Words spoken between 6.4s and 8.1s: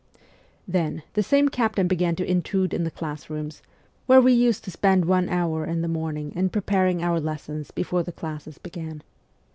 preparing our lessons before